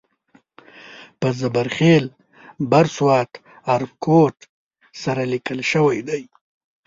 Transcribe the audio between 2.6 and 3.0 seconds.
بر